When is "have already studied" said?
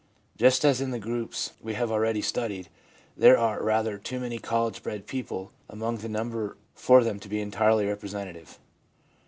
1.75-2.69